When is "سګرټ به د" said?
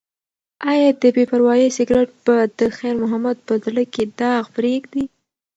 1.77-2.61